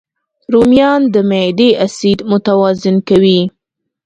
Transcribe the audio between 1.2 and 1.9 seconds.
معدې